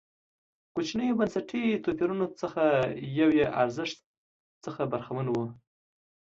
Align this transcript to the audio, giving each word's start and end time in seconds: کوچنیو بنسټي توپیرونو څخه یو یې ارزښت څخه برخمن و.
کوچنیو 0.73 1.17
بنسټي 1.19 1.63
توپیرونو 1.83 2.25
څخه 2.41 2.63
یو 3.19 3.29
یې 3.39 3.45
ارزښت 3.61 3.97
څخه 4.65 4.81
برخمن 4.91 5.27
و. 5.31 5.37